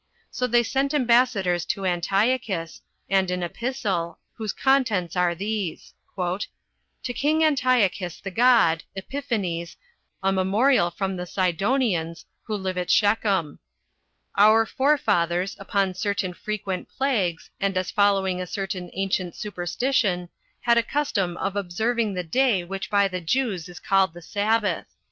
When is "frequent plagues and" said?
16.33-17.77